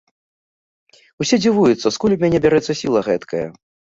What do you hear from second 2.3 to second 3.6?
бярэцца сіла гэткая?